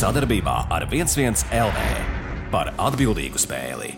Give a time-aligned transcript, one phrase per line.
[0.00, 1.80] sadarbībā ar 11 LV
[2.52, 3.90] par atbildīgu spēli.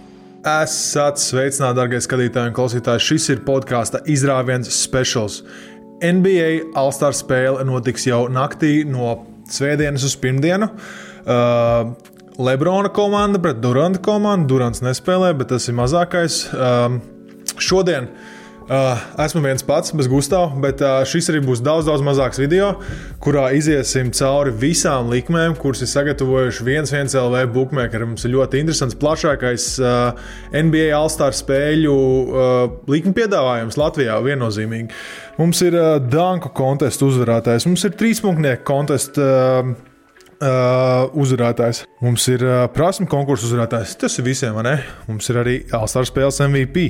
[0.42, 3.04] Esat sveicināti, darbie skatītāji un klausītāji.
[3.06, 5.42] Šis ir podkāstu izrāviens specials.
[6.02, 9.14] NBA All-Star spēle notiks jau naktī no
[9.52, 10.72] svētdienas uz pirmdienu.
[11.22, 11.92] Uh,
[12.42, 14.56] Lebrona komanda pret Duranta komandu.
[14.56, 16.42] Durants nespēlē, bet tas ir mazākais.
[16.50, 16.98] Uh,
[17.62, 22.04] šodien uh, Uh, esmu viens pats, bez Gustavs, bet uh, šis arī būs daudz, daudz
[22.06, 22.68] mazāks video,
[23.22, 28.06] kurā iziesim cauri visām likmēm, kuras ir sagatavojuši viens viens LV bookmaker.
[28.06, 31.96] Mums ir ļoti interesants, plašākais uh, NBA All-Star spēļu
[32.90, 34.90] likuma piedāvājums Latvijā viennozīmīgi.
[35.40, 35.78] Mums ir
[36.12, 39.26] Danku kontestu uzvarētājs, mums ir trīspunktnieku kontestu
[40.42, 41.84] uh, uzvarētājs.
[42.02, 43.96] Mums ir uh, prasme konkursu uzvarētājs.
[44.00, 44.74] Tas ir visiem, vai ne?
[45.08, 46.88] Mums ir arī Alstāra spēles MVP.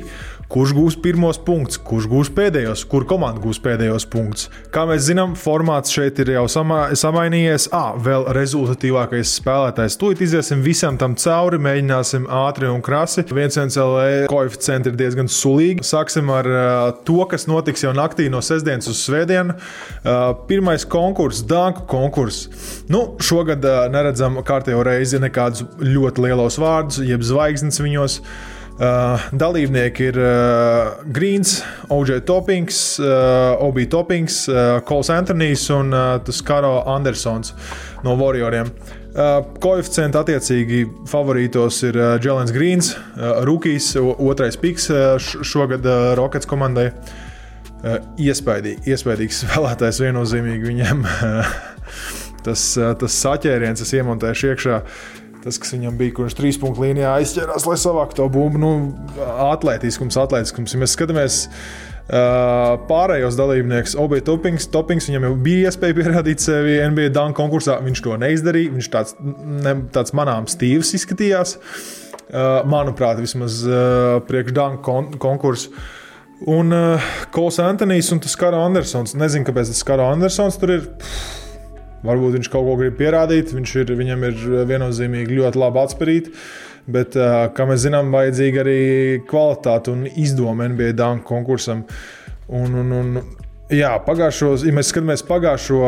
[0.52, 4.50] Kurš gūs pirmos punktus, kurš gūs pēdējos, kur komanda gūs pēdējos punktus.
[4.72, 7.70] Kā mēs zinām, formāts šeit ir jau sama, samainījies.
[7.72, 9.96] Ah, vēl rezultatīvākais spēlētājs.
[10.00, 13.24] Tūlīt iziesim visam tam cauri, mēģināsim ātri un krasi.
[13.32, 15.86] Viens LV koeficienti ir diezgan sulīgi.
[15.88, 16.66] Sāksim ar uh,
[17.08, 19.56] to, kas notiks jau naktī no sestdienas uz svētdienu.
[19.56, 22.50] Uh, pirmais konkurss, Danku konkurss.
[22.92, 28.20] Nu, šo šogad uh, neredzam kārtējo reizi nekādus ļoti lielos vārdus, jeb zvaigznes viņos.
[28.82, 31.58] Uh, dalībnieki ir uh, Grīns,
[31.92, 37.52] OJ Toppings, uh, OB Toppings, uh, Kols Antonius un uh, Karo Andersons
[38.02, 38.70] no Warrioriem.
[39.12, 46.14] Uh, koeficienti attiecīgi favorītos ir uh, Jēlens Grīns, uh, Rukijs, otrais piks uh, šogad uh,
[46.18, 46.88] Rockets komandai.
[47.82, 51.04] Uh, iespaidīgi, iespaidīgs spēlētājs viennozīmīgi viņam.
[52.46, 52.64] tas,
[53.00, 54.80] tas saķēriens, es iemontēšu iekšā.
[55.42, 58.68] Tas, kas viņam bija, kurš trīs punktu līnijā aizķērās, lai savāktu to bumbu, nu,
[59.48, 60.74] atletiskums, atletiskums.
[60.74, 66.78] Ja mēs skatāmies uh, pārējos dalībniekus, Obi Topings, Topings, viņam jau bija iespēja pierādīt sevi
[66.92, 67.80] NBA Dunk konkursā.
[67.82, 68.76] Viņš to neizdarīja.
[68.76, 71.56] Viņš tāds, ne, tāds manāms stīvs izskatījās.
[72.32, 75.74] Uh, manuprāt, vismaz uh, priekš Dunk kon konkursu.
[76.52, 79.18] Un uh, Kols Antonius un tas Karo Andersons.
[79.18, 80.86] Nezinu, kāpēc tas Karo Andersons tur ir.
[81.02, 81.42] Pff,
[82.02, 86.32] Varbūt viņš kaut ko grib pierādīt, ir, viņam ir viennozīmīgi ļoti labi atspērīt.
[86.92, 88.80] Bet, kā mēs zinām, vajadzīga arī
[89.30, 91.84] kvalitāte un izdoma NBA dunk konkursam.
[92.50, 93.20] Un, un, un,
[93.70, 95.78] jā, pagājušos, ja mēs skatāmies pagājušo,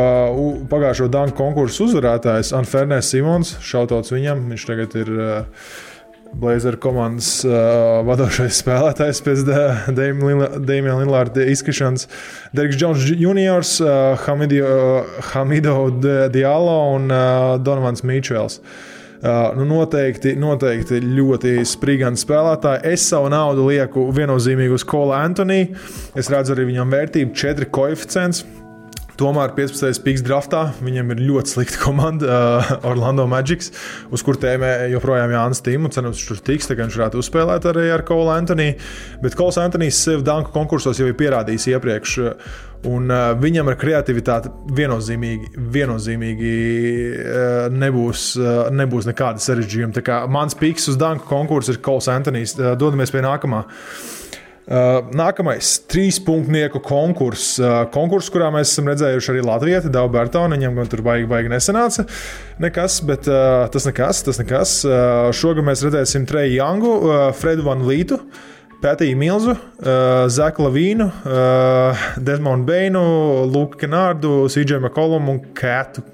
[0.71, 5.13] pagājušo dunk konkursu uzvarētājs, Anfernēs Simons, šautauts viņam, viņš tagad ir.
[5.19, 5.91] Uh,
[6.35, 9.45] Blazer komandas uh, vadošais spēlētājs pēc
[9.95, 12.09] Dēmija Lillārda izkrišanas.
[12.57, 15.77] Deriks Jones Jr., uh, Hamidio, uh, Hamido
[16.35, 18.59] Diallo un uh, Donovans Mičels.
[19.25, 22.83] Uh, nu noteikti, noteikti ļoti sprigants spēlētāji.
[22.93, 25.79] Es savu naudu lieku viennozīmīgi uz Kola Antoniju.
[26.19, 28.45] Es redzu arī viņam vērtību 4 koeficients.
[29.15, 30.01] Tomēr 15.
[30.03, 33.69] piks draftā viņam ir ļoti slikta komanda, uh, Orlando Magic,
[34.11, 35.91] uz kur tēmē joprojām Jānis Tīmu.
[35.95, 38.75] Cerams, viņš tur tiks, tā kā viņš varētu uzspēlēt arī ar Kolu Antoniju.
[39.23, 42.17] Bet Kols Antonijs sev danku konkursos jau ir pierādījis iepriekš.
[42.91, 46.57] Un uh, viņam ar kreativitāti viennozīmīgi, viennozīmīgi
[47.15, 50.27] uh, nebūs, uh, nebūs nekāda sarežģījuma.
[50.27, 52.59] Mans piks uz danku konkursu ir Kols Antonijs.
[52.59, 53.63] Uh, dodamies pie nākamā.
[53.63, 54.21] Uh,
[54.65, 57.59] nākamais trīspunktnieku konkurss.
[57.61, 60.57] Uh, konkurss, kurā mēs esam redzējuši arī Latviju, Dāvu Bērtānu.
[60.57, 62.07] Viņam gan tur baigi, baigi nesanāca
[62.63, 64.25] nekas, bet uh, tas nekas.
[64.25, 64.79] Tas nekas.
[64.89, 68.21] Uh, šogad mēs redzēsim Treju Jangu, uh, Fredu Van Lītu.
[68.85, 73.05] Pētīju Milzu, uh, Zeku Lavīnu, uh, Desmondu Beinu,
[73.49, 76.05] Luku Kanārdu, Sīdžēju Makolumu un Kētu.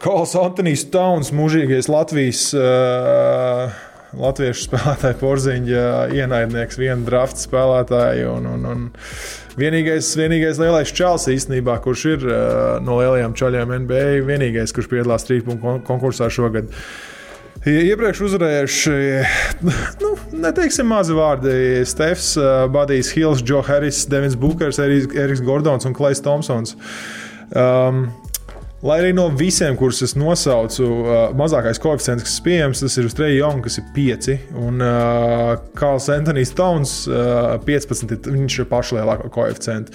[0.00, 3.68] Kols Antonijs Tauns, mūžīgais Latvijas uh,
[4.16, 5.84] latviešu spēlētāju porziņa
[6.16, 8.30] ienaidnieks, viena drafta spēlētāja.
[8.32, 8.88] Un, un, un
[9.60, 12.42] vienīgais, vienīgais lielais čels īstenībā, kurš ir uh,
[12.84, 16.70] no lielajiem čaļiem NBA, vienīgais, kurš piedalās trīspunktu konkursā šogad.
[17.60, 18.92] Iepriekš uzvarējuši,
[20.00, 20.14] nu,
[20.46, 21.52] neteiksim, mazi vārdi.
[21.88, 26.78] Stefs, uh, Badijs Hills, Joe Harris, Devins Bookers, Eriks Gordons un Klais Thompsons.
[27.50, 28.06] Um,
[28.80, 33.16] Lai arī no visiem, kurus es nosaucu, uh, mazākais koeficients, kas pieejams, tas ir uz
[33.16, 34.28] Treja Jonga, kas ir 5.
[34.56, 38.30] Un uh, Karls Antonius Towns uh, 15.
[38.32, 39.92] Viņš ir pašlielākā koeficienta.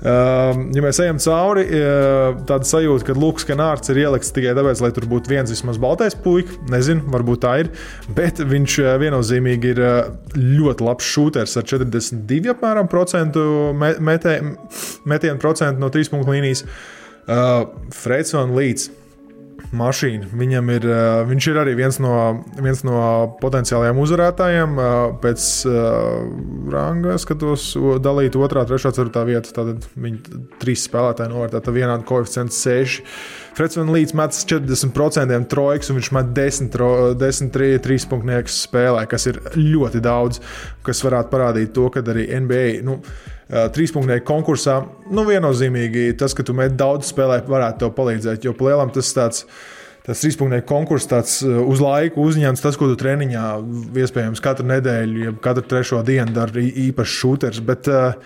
[0.00, 4.80] Uh, ja mēs ejam cauri, uh, tāda sajūta, ka Lukas Kanārds ir ielikts tikai tāpēc,
[4.80, 6.56] lai tur būtu viens vismaz baltais puika.
[6.72, 7.70] Nezinu, varbūt tā ir.
[8.16, 10.00] Bet viņš uh, viennozīmīgi ir uh,
[10.40, 13.44] ļoti labs šūters ar 42% apmēram procentu
[13.76, 16.64] metienu procentu no trīs punktu līnijas.
[16.64, 18.90] Uh, Freds un Līds.
[19.72, 20.26] mašīna.
[20.36, 22.14] Viņam ir, uh, viņš ir arī viens no,
[22.60, 22.98] viens no
[23.40, 24.74] potenciālajiem uzvarētājiem.
[24.76, 26.26] Uh, pēc uh,
[26.72, 27.70] ranga skatos,
[28.04, 29.54] dalīt otrā, trešā, ceturtā vieta.
[29.56, 33.00] Tad viņi trīs spēlētāji novērtēta vienādi koeficients 6.
[33.56, 36.72] Freds Van Līts met 40% trojkas, un viņš met 10,
[37.20, 40.40] 10 3, 3 punktniekus spēlē, kas ir ļoti daudz,
[40.86, 42.66] kas varētu parādīt to, ka arī NBA.
[42.86, 43.00] Nu,
[43.52, 44.78] trīspunktnieku konkursā,
[45.12, 48.46] nu, viennozīmīgi tas, ka tu met daudz spēlē, varētu tev palīdzēt.
[48.48, 49.46] Jo plēlam tas tāds.
[50.02, 53.42] Tas trīspunktu konkurss tāds uz laiku uzņemts, tas, ko tu treniņā
[54.02, 57.60] iespējams katru nedēļu, ja katru trešo dienu dari īpašs šūters.
[57.62, 58.16] Bet uh,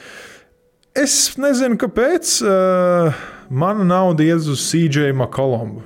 [0.97, 3.21] es nezinu, kāpēc uh,
[3.53, 5.85] mana nauda iet uz CJ McCollumbu.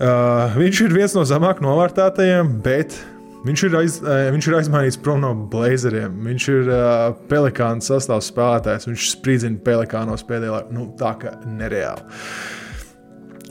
[0.00, 2.98] Uh, viņš ir viens no zemāk novērtētajiem, bet
[3.40, 6.12] Viņš ir, aiz, eh, viņš ir aizmainīts prom no blazeriem.
[6.26, 8.84] Viņš ir uh, pelikāna sastāvs spēlētājs.
[8.90, 10.74] Viņš spridzina pelikānos pēdējā laikā.
[10.76, 12.04] Nu, tā kā nereāli.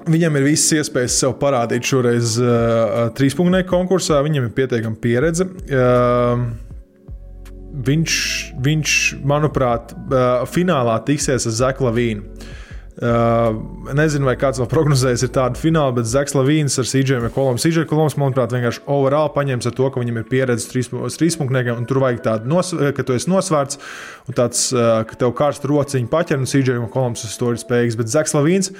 [0.09, 4.21] Viņam ir visas iespējas sev parādīt šoreiz uh, trīspunktu konkursā.
[4.25, 5.49] Viņam ir pietiekama pieredze.
[5.73, 6.45] Uh,
[7.89, 8.21] viņš,
[8.65, 8.95] viņš,
[9.25, 12.45] manuprāt, uh, finālā tiksies ar Zeku Lavīnu.
[12.99, 17.61] Nezinu, vai kāds vēl prognozējis ir tādu finālu, bet Zeks Lavīns ar CJ Kolomu.
[17.61, 22.01] CJ Koloms, manuprāt, vienkārši overall paņems ar to, ka viņam ir pieredze trīspunktniekiem, un tur
[22.03, 23.79] vajag tādu, nos, ka tu esi nosvērts,
[24.27, 27.99] un tāds, ka tev karstu rociņu paķer, un CJ Koloms uz to ir spējīgs.
[27.99, 28.73] Bet Zeks Lavīns.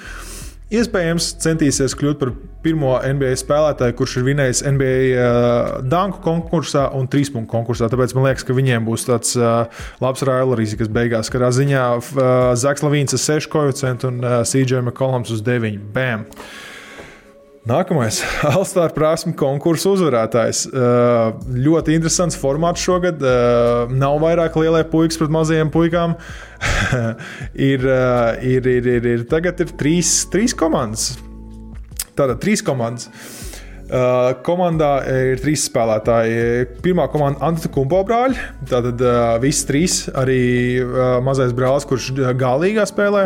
[0.70, 2.30] Iespējams, centīsies kļūt par
[2.62, 7.88] pirmo NBA spēlētāju, kurš ir vinējis NBA uh, danku konkursā un trīspunktu konkursā.
[7.90, 9.66] Tāpēc man liekas, ka viņiem būs tāds uh,
[9.98, 12.24] labs raileris, kas beigās karā ziņā uh,
[12.54, 15.80] Zaks Lavīns ar 6 koeficientu un uh, CJ McCollums uz 9.
[15.90, 16.28] Bam!
[17.68, 18.22] Nākamais-
[18.54, 20.62] Alstāra prasme konkursu uzvarētājs.
[20.70, 23.20] Uh, ļoti interesants formāts šogad.
[23.20, 26.16] Uh, nav vairāk lielie puikas pret mazajiem puikām.
[27.70, 31.12] ir, uh, ir, ir, ir, ir, tagad ir trīs, trīs komandas.
[32.16, 33.10] Tātad trīs komandas.
[33.90, 36.66] Uh, komandā ir trīs spēlētāji.
[36.84, 38.36] Pirmā komanda- Antūna brāļi.
[38.70, 40.42] Tātad uh, visi trīs, arī
[40.84, 43.24] uh, mazais brālis, kurš galīgā spēlē.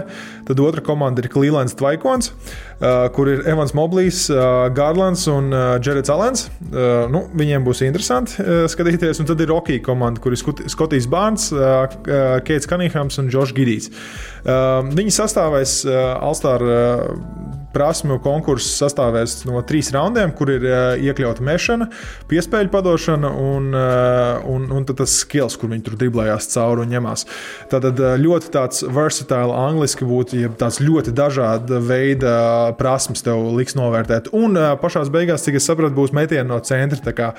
[0.48, 5.76] Tad otra komanda ir Clevelands Tvaikons, uh, kur ir Evans Moblijs, uh, Gārlands un uh,
[5.84, 6.46] Jareds Alens.
[6.70, 9.20] Uh, nu, viņiem būs interesanti uh, skatīties.
[9.20, 13.92] Un tad ir Rocky komanda, kur ir Skotijs Bārns, uh, Keits Kanīhams un Džošs Gidijs.
[14.46, 16.80] Uh, viņi sastāvēs uh, Alstāra.
[17.04, 21.88] Uh, prasmju konkurss sastāvēs no trīs raundiem, kur ir uh, iekļauta mešana,
[22.30, 27.26] piespēļu padošana un, uh, un, un tas skills, kur viņi tur driblējās cauri un ņemās.
[27.72, 32.34] Tātad uh, ļoti tāds versatile angliski būtu, ja tāds ļoti dažāda veida
[32.78, 34.32] prasmes tev liks novērtēt.
[34.36, 37.34] Un pašās beigās, cik es sapratu, būs metieni no centra.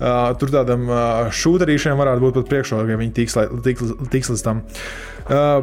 [0.00, 3.34] Uh, tur tādam uh, šūterīšiem varētu būt pat priekšrocība, ja viņi tiks,
[3.66, 4.62] tiks, tiks līdz tam.
[4.64, 5.10] Uh,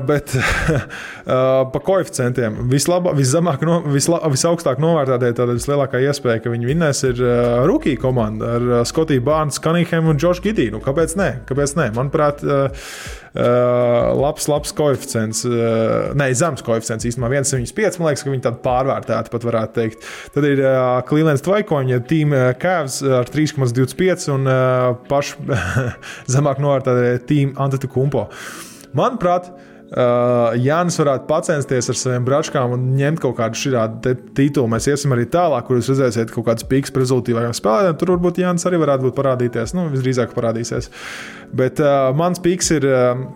[0.08, 6.72] bet uh, pa koeficientiem vislabāk, viszemāk, no, visla, visaugstāk novērtētie, tad vislielākā iespēja, ka viņi
[6.72, 10.78] vinnēs, ir uh, Rukija komanda ar uh, Skotiju Bārnu, Kanīhemu un Džošu Gidiju.
[10.78, 11.32] Nu, kāpēc ne?
[11.50, 11.92] Kāpēc ne?
[11.98, 12.92] Manuprāt, uh,
[13.38, 15.44] Uh, labs, labs koeficients.
[15.46, 18.00] Uh, nē, zems koeficients īstenībā 1,75.
[18.00, 20.08] Man liekas, ka viņi tādu pārvērtēti pat varētu teikt.
[20.34, 25.44] Tad ir uh, Clevelands Tvaikoņa, Team Cavs ar 3,25 un uh, pašu
[26.34, 28.26] zemāk novērtētie Team Antetokumpo.
[28.96, 29.52] Manuprāt,
[29.88, 34.68] Uh, Jānis varētu pacensties ar saviem bračkām un ņemt kaut kādu šādu titulu.
[34.74, 37.96] Mēs iesim arī tālāk, kur jūs redzēsiet kaut kādas pīks rezultātīvākām spēlēm.
[37.96, 39.72] Tur varbūt Jānis arī varētu būt parādīties.
[39.78, 40.92] Nu, visdrīzāk parādīsies.
[41.56, 42.92] Bet uh, mans pīks ir.
[42.92, 43.28] Uh,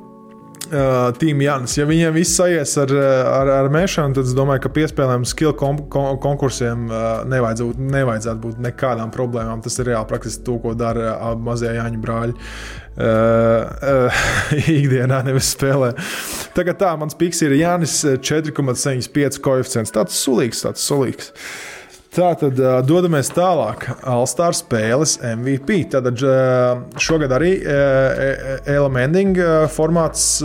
[0.71, 1.75] uh, Tīm Jānis.
[1.77, 5.83] Ja viņiem viss aizies ar, ar, ar mēšanu, tad es domāju, ka piespēlēm skill kom,
[5.91, 9.63] kom, konkursiem uh, nevajadzētu, nevajadzētu būt nekādām problēmām.
[9.65, 12.37] Tas ir reāli praktiski to, ko dara uh, mazie Jāņu brāļi.
[12.91, 13.05] Uh,
[13.91, 14.23] uh,
[14.61, 15.93] ikdienā nevis spēlē.
[16.57, 19.93] Tagad tā, mans piks ir Jānis 4,75 koeficients.
[19.95, 21.31] Tāds sulīgs, tāds sulīgs.
[21.31, 21.80] Uh,
[22.11, 23.85] Tā tad dodamies tālāk.
[24.03, 25.85] Alstāra spēles MVP.
[25.93, 27.53] Tad uh, šogad arī
[28.67, 29.39] Elemending
[29.71, 30.41] formāts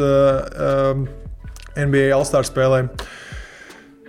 [1.75, 2.93] NBA Alstāra spēlēm.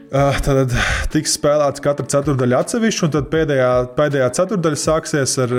[0.07, 0.71] Tad
[1.11, 5.57] tiks spēlēts katra ceturdaļa atsevišķi, un pēdējā, pēdējā ceturdaļa sāksies ar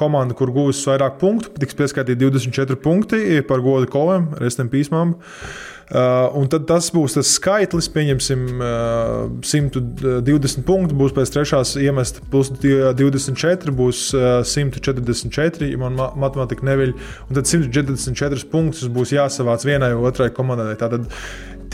[0.00, 1.52] komandu, kur gūs vairāk punktu.
[1.60, 5.14] Tiks pieskaitīti 24 punkti par godu kolēm, restem pīsmām.
[5.14, 12.22] Uh, un tad tas būs tas skaitlis, pieņemsim, uh, 120 punkti, būs pēc trešās iemest
[12.32, 16.94] plus 24, būs uh, 144, ja man matemātika neviļ,
[17.28, 20.72] un tad 144 punktus būs jāsavāc vienai vai otrai komandai.
[20.80, 21.10] Tātad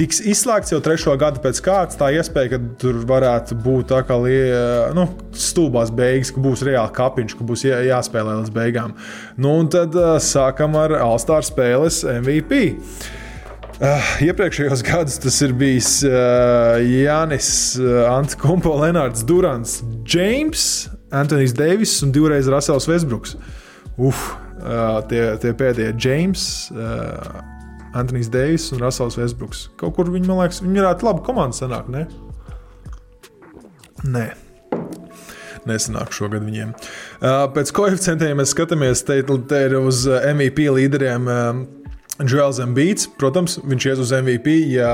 [0.00, 1.98] tiks izslēgts jau trešo gadu pēc kārtas.
[2.00, 4.18] Tā iespēja, ka tur varētu būt tā kā
[4.96, 8.94] nu, stulbās beigas, ka būs reāli kapiņš, ka būs jā, jāspēlē līdz beigām.
[9.38, 12.62] Nu, un tad uh, sākam ar Alstāra spēles MVP.
[13.80, 17.46] Uh, iepriekšējos gados tas ir bijis uh, Jānis,
[17.80, 23.38] uh, Antkumpo, Lenārds, Durants, James, Antonius Deivis un divreiz Rasels Vesbruks.
[23.96, 24.20] Uf,
[24.60, 26.44] uh, tie, tie pēdējie James,
[26.76, 27.40] uh,
[27.96, 29.70] Antonius Deivis un Rasels Vesbruks.
[29.80, 32.04] Kaut kur viņi, man liekas, viņi varētu labi komandu sanākt, ne?
[34.04, 34.28] Nē.
[35.64, 36.76] Nesanāk šogad viņiem.
[37.56, 41.28] Pēc koeficientiem mēs skatāmies, te, te ir uz MVP līderiem.
[42.20, 44.56] Uh, JoelsEmbīts, protams, viņš ies uz MVP.
[44.74, 44.92] Ja,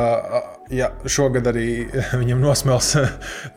[0.70, 1.86] ja šogad arī
[2.20, 2.92] viņam nosmels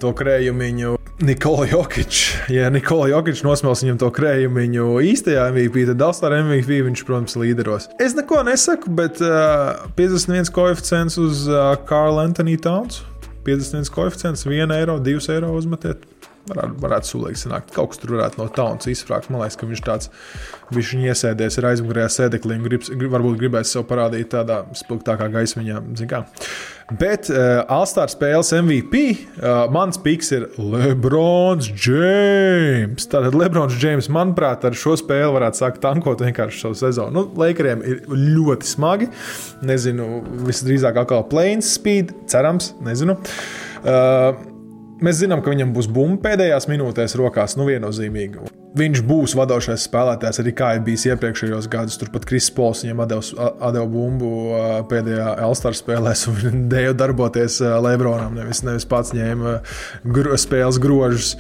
[0.02, 2.22] to krējumu Nikola Jokic.
[2.54, 4.66] Ja Nikola Jokic nosmels viņam to krējumu
[5.06, 7.90] īstajā MVP, tad Dalstar MVP viņš, protams, līderos.
[8.02, 13.04] Es neko nesaku, bet uh, 51 koeficients uz uh, Karla Anthony Towns.
[13.46, 16.04] 51 koeficients, 1 eiro, 2 eiro uzmetiet
[16.48, 17.74] varētu, varētu sulīgi sanākt.
[17.76, 19.30] Kaut kas tur varētu no taunas izfrākt.
[19.30, 20.12] Man liekas, ka viņš tāds
[20.74, 25.82] viņš iesēdies ir aizmugurējā sēdeklī un grib, varbūt gribēs sev parādīt tādā spilgtākā gaismiņā.
[26.90, 33.06] Bet uh, Alstāra spēles MVP uh, mans piks ir Lebrons James.
[33.10, 37.14] Tātad Lebrons James, manuprāt, ar šo spēli varētu sākt tankot vienkārši savu sezonu.
[37.14, 39.10] Nu, Lakeriem ir ļoti smagi.
[39.70, 43.20] Nezinu, visdrīzāk atkal planes speed, cerams, nezinu.
[43.84, 44.34] Uh,
[45.00, 48.50] Mēs zinām, ka viņam būs bumba pēdējās minūtēs rokās, nu viennozīmīgi.
[48.80, 51.98] Viņš būs vadošais spēlētājs arī kā ir bijis iepriekšējos gados.
[52.02, 54.32] Turpat Kristis Pols viņam deva bumbu
[54.92, 59.60] pēdējā Elstar spēlēs, un dēja darboties Lebronam, nevis, nevis pats ņēma
[60.04, 61.36] gro, spēles grožus.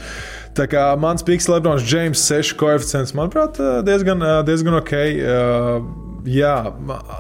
[0.58, 4.96] Tā kā mans piks Lebrons James 6 koeficients, manuprāt, diezgan, diezgan ok
[6.28, 6.54] jā,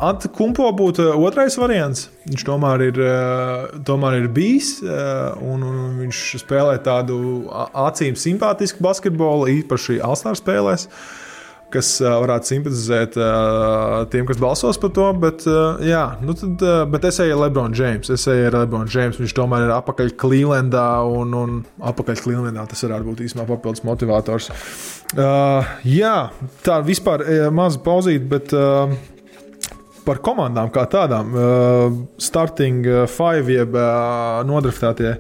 [0.01, 2.07] Antkumpo būtu otrais variants.
[2.29, 8.81] Viņš tomēr ir, eh, tomēr ir bijis, eh, un, un viņš spēlē tādu acīm simpātisku
[8.81, 10.87] basketbolu, īpaši Alstāra spēlēs
[11.73, 13.17] kas varētu simpatizēt
[14.13, 15.07] tiem, kas balsos par to.
[15.21, 15.45] Bet,
[15.85, 18.15] jā, nu tad, bet es eju ar Lebronu Jamesu.
[18.15, 19.23] Es eju ar Lebronu Jamesu.
[19.23, 21.61] Viņš tomēr ir apakaļ Clevelandā, un, un
[21.91, 24.49] apakaļ Clevelandā tas varētu būt īstenībā papildus motivators.
[25.15, 26.17] Uh, jā,
[26.65, 28.53] tā vispār maza pauzīte, bet.
[28.55, 29.17] Uh,
[30.05, 35.15] par komandām kā tādām, uh, starting uh, five, jeb uh, nodraftētie,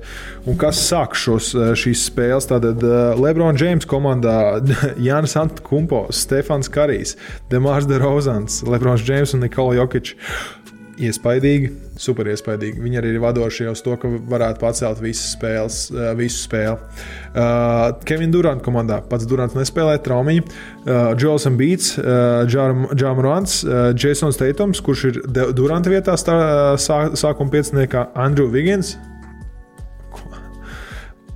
[0.49, 2.49] un kas sāk šos, šīs spēles.
[2.49, 2.83] Tātad
[3.19, 4.59] Lebrons James komandā
[5.07, 7.15] Jānis Antkumpo, Stefans Karijs,
[7.51, 10.15] Demārs Derozans, Lebrons James un Nikola Jokic
[11.07, 12.81] iespaidīgi, super iespaidīgi.
[12.83, 16.77] Viņi arī ir vadošie uz to, ka varētu pacelt visas spēles, eh, visu spēli.
[17.29, 20.43] Uh, Kevins Durants komandā pats Durants nespēlē traumiņu.
[20.85, 25.21] Uh, Joels Beats, uh, Džāmarants, uh, Jasons Teitums, kurš ir
[25.53, 26.39] Duranta vietā stā,
[26.81, 28.97] sā, sākuma pieciniekā, Andrew Vigins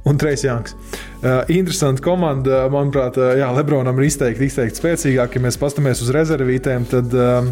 [0.03, 0.75] un Trejs Janks.
[1.23, 5.37] Uh, interesanti komanda, manuprāt, uh, jā, Lebronam ir izteikti, izteikti spēcīgāk.
[5.37, 7.47] Ja mēs paskatāmies uz rezervītēm, tad uh,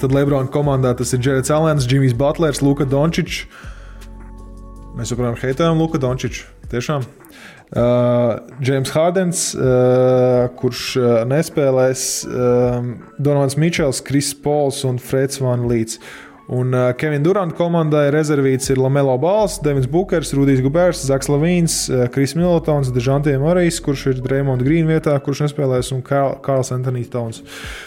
[0.00, 3.44] Tad Lebrona komandā tas ir Jerets Alens, Džimijs Butlers, Luka Dončičs.
[4.94, 6.46] Mēs joprojām heitējam Luka Dončiču.
[6.70, 7.06] Tiešām.
[7.74, 12.84] Džeims uh, Hārdens, uh, kurš uh, nespēlēs, uh,
[13.18, 15.98] Donovans Mičels, Kris Pols un Freds Van Līts.
[16.46, 21.76] Un uh, Kevina Duranta komandai rezervīts ir Lamelo Bals, Devins Bukers, Rudijs Gubers, Zaks Lavīns,
[21.88, 27.08] uh, Kris Miltons, Dežantiem Marijs, kurš ir Dreymonda Grīna vietā, kurš nespēlēs, un Kārls Antonijs
[27.14, 27.40] Tons.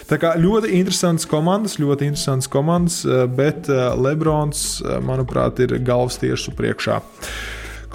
[0.09, 5.77] Tā kā ļoti interesants komandas, ļoti interesants komandas, uh, bet uh, Lebrons, uh, manuprāt, ir
[5.85, 6.97] galvas tieši priekšā.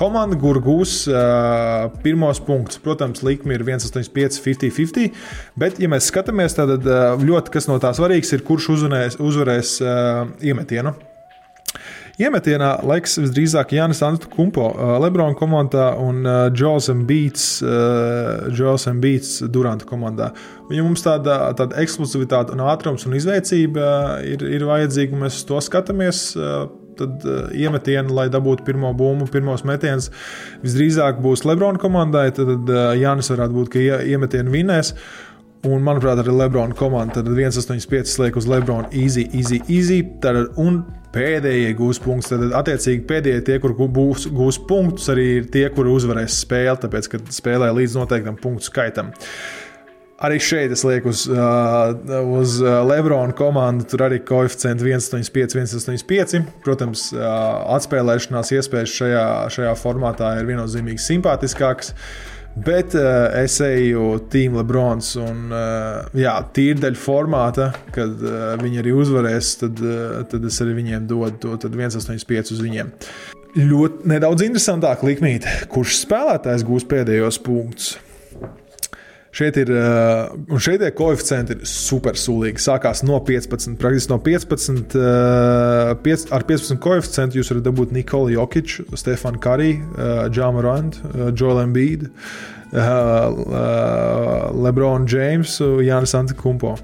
[0.02, 5.12] Komanda, kur gūs uh, pirmos punktus, protams, likme ir 1,85, 50-50.
[5.58, 9.76] Bet, ja mēs skatāmies, tad uh, ļoti kas no tā svarīgs ir, kurš uzvarēs, uzvarēs
[9.84, 10.96] uh, iemetienu.
[12.20, 19.86] Iemetienā laiks visdrīzāk Jānis Antūkumpo, uh, Lebrona komandā un uh, Joels Beats, uh, Beats Duranta
[19.88, 20.32] komandā.
[20.68, 23.86] Viņam mums tāda, tāda ekskluzivitāte, un ātrums un izveicība
[24.26, 26.26] ir, ir vajadzīga, un mēs uz to skatāmies
[26.98, 30.10] tad uh, iemetienu, lai dabūtu pirmo bumbu, pirmos metienus.
[30.64, 34.94] Visdrīzāk būs Lebrona komandai, tad uh, Jānis varētu būt, ka iemetienu vinnēs.
[35.62, 40.00] Un, manuprāt, arī Lebrona komanda tad 1,85 liek uz Lebrona easy, easy, easy.
[40.22, 40.80] Tad, un
[41.14, 42.32] pēdējie gūs punktus.
[42.32, 47.12] Tad, attiecīgi, pēdējie tie, kur būs, gūs punktus, arī ir tie, kuri uzvarēs spēli, tāpēc,
[47.12, 49.12] ka spēlē līdz noteiktam punktu skaitam.
[49.12, 49.61] Uh,
[50.22, 51.90] Arī šeit es lieku uz, uh,
[52.38, 53.88] uz uh, Lebrona komandu.
[53.90, 56.44] Tur arī koeficients 1,85, 1,85.
[56.62, 57.24] Protams, uh,
[57.74, 59.24] atspēlēšanās iespējas šajā,
[59.56, 61.90] šajā formātā ir viennozīmīgi simpātiskākas.
[62.54, 68.82] Bet uh, es eju Team Lebrons un uh, jā, tīri dēļ formāta, kad uh, viņi
[68.84, 72.94] arī uzvarēs, tad, uh, tad es arī viņiem dodu to 1,85 uz viņiem.
[73.56, 77.94] Ļoti nedaudz interesantāk likmīt, kurš spēlētājs gūs pēdējos punktus.
[79.32, 82.60] Šeit ir, uh, un šeit tie koeficienti ir super sulīgi.
[82.60, 88.34] Sākās no 15, praktiski no 15, uh, 5, ar 15 koeficientu jūs varat dabūt Nikolu
[88.34, 91.64] Jokiču, Stefanu Karī, uh, Džāmu Randu, Joelu
[92.72, 92.84] uh,
[94.52, 96.76] Lebronu Džeimsu, Jānis Antikumpo.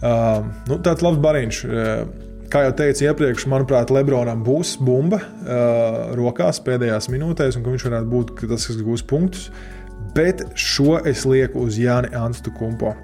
[0.00, 1.56] Nu, tāds labs bariņš.
[2.50, 8.08] Kā jau teicu iepriekš, manuprāt, Lebronam būs bumba uh, rokās pēdējās minūtēs, un viņš varētu
[8.10, 9.50] būt tas, kas gūs punktus.
[10.14, 12.94] Bet šo es lieku uz Jāni Anstu Kumpo.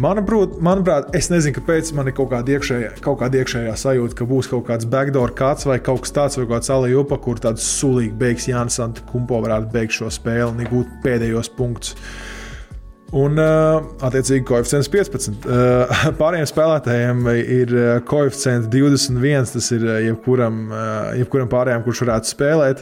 [0.00, 4.26] Manuprāt, manuprāt, es nezinu, kāpēc man ir kaut kāda iekšējā, kaut kāda iekšējā sajūta, ka
[4.30, 8.14] būs kaut kāds backdoor kāds vai kaut kas tāds, vai kāds alījupa, kur tāds sulīgi
[8.22, 11.98] beigs Jānis Antu Kumpo varētu beigt šo spēli un iegūt pēdējos punktus.
[13.12, 15.42] Un, attiecīgi, koeficients 15.
[15.44, 15.90] Uh,
[16.20, 17.74] pārējiem spēlētājiem ir
[18.08, 19.50] koeficients 21.
[19.52, 20.62] Tas ir jebkuram,
[21.18, 22.80] jebkuram pārējiem, kurš varētu spēlēt.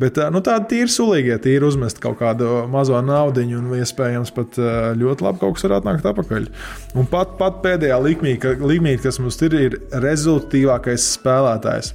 [0.00, 4.56] Bet nu, tādi ir sulīgie, tīri uzmest kaut kādu mazo naudu, un iespējams pat
[4.96, 6.50] ļoti labi kaut kas varētu nākt atpakaļ.
[6.96, 11.92] Un pat, pat pēdējā līmenī, kas mums ir, ir rezultātīvākais spēlētājs.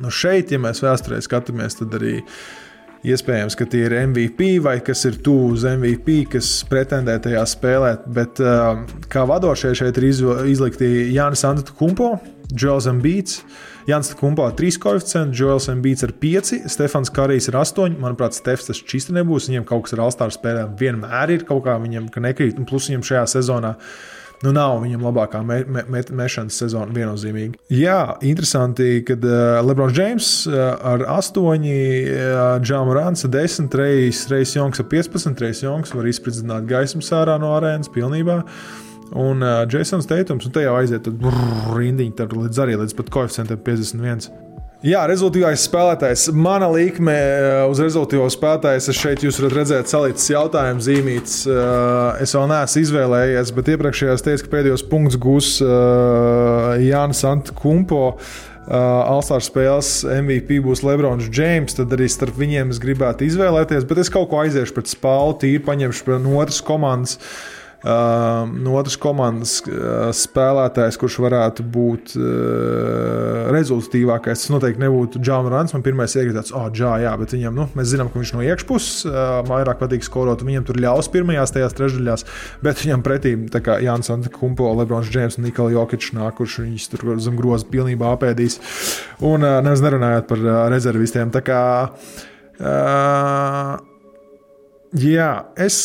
[0.00, 2.38] Nu, šeit, ja mēs vēsturē skatāmies, tad arī uh,
[3.04, 8.06] Iespējams, ka tie ir MVP vai kas ir tuvu uz MVP, kas pretendē tajā spēlēt.
[8.16, 8.80] Bet uh,
[9.12, 12.14] kā vadošie šeit ir izlikti Jānis Antūna Kumpo,
[12.48, 13.42] Džoels Ambīts.
[13.84, 17.98] Jānis Kumpo ar 3 koeficientu, Džoels Ambīts ar 5, Stefans Karijs ar 8.
[18.00, 19.50] Manuprāt, Stefans tas čīsti nebūs.
[19.52, 23.04] Viņam kaut kas ar Alstāru spēlēm vienmēr ir kaut kā viņam nekrīt, un plus viņam
[23.04, 23.74] šajā sezonā
[24.42, 27.58] nu, nav viņam labākā me, me, me, mešanas sezona viennozīmīgi.
[27.72, 30.60] Jā, interesanti, ka uh, Lebrons Džeims uh,
[30.94, 36.08] ar 8, uh, Džāma Rāns ar 10, Reis, Reis Jongs ar 15, Reis Jongs var
[36.10, 38.42] izpildīt gaismu sārā no arēnas pilnībā.
[39.14, 44.43] Un uh, Jasons Teitums, un te jau aiziet rindiņa līdz arī līdz pat koeficientam 51.
[44.84, 46.26] Jā, rezultātīvais spēlētājs.
[46.36, 48.92] Mana līnija eh, uz rezultātīvo spēlētāju.
[48.92, 51.36] Šeit jūs varat redzēt, salīdzināts jautājumu zīmītes.
[51.48, 57.24] Eh, es vēl neesmu izvēlējies, bet iepriekšējā es teicu, ka pēdējos punktus gūs eh, Jānis
[57.30, 58.10] Antkumpo.
[58.64, 64.08] Alstāra spēles MVP būs Lebrons Džeims, tad arī starp viņiem es gribētu izvēlēties, bet es
[64.12, 67.18] kaut ko aiziešu pret spālu, tīri paņemšu no otras komandas.
[67.18, 75.20] Uh, Uh, no otras komandas uh, spēlētājs, kurš varētu būt uh, rezultatīvākais, tas noteikti nebūtu
[75.20, 75.74] Džāns Rants.
[75.76, 79.04] Man pirmais iekritās, oh, Džā, jā, bet viņam, nu, mēs zinām, ka viņš no iekšpuses
[79.50, 82.26] vairāk patīk skorot, viņam tur ļaus pirmajās tajās trešdaļās,
[82.64, 83.36] bet viņam pretī
[83.84, 88.62] Jānis Antkumpo, Lebrons Džeims un Nikola Jokičs nāk, kurš viņus tur zem groza pilnībā apēdīs.
[89.20, 91.36] Un nemaz nerunājot par rezervistiem.
[91.36, 91.64] Tā kā,
[92.64, 93.74] uh,
[95.04, 95.82] jā, es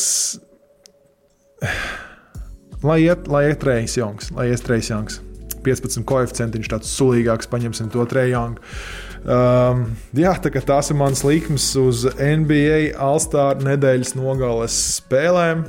[2.84, 5.20] Lai iet, lai iet Reis Jongs, lai iet Reis Jongs.
[5.60, 8.62] 15 koeficientiņš, tāds sulīgāks, paņemsim to trejangu.
[9.28, 9.82] Um,
[10.16, 15.66] jā, tā tās ir mans likmes uz NBA All-Star nedēļas nogales spēlēm.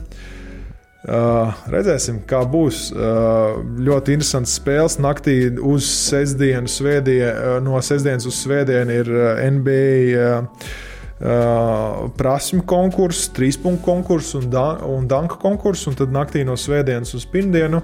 [1.01, 2.91] Uh, redzēsim, kā būs.
[2.93, 4.99] Uh, ļoti interesants spēles.
[5.03, 9.13] Naktī uz sestdienu, svētdien, uh, no sestdienas uz svētdienu ir
[9.57, 9.91] NBA.
[10.15, 10.79] Uh,
[11.21, 17.27] prasmu konkurss, trīspunktu konkurss un, da un danka konkurss, un tad naktī no svētdienas uz
[17.29, 17.83] pirmdienu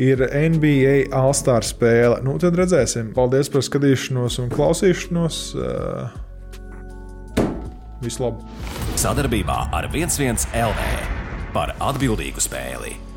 [0.00, 2.18] ir NBA All-Star spēle.
[2.26, 3.12] Nu, tad redzēsim.
[3.14, 5.40] Paldies par skatīšanos un klausīšanos.
[5.54, 6.10] Uh,
[8.02, 8.42] Vislabāk!
[8.98, 10.90] Sadarbībā ar 11 LV
[11.54, 13.11] par atbildīgu spēli.